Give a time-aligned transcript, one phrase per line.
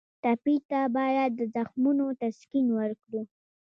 [0.23, 3.21] ټپي ته باید د زخمونو تسکین ورکړو.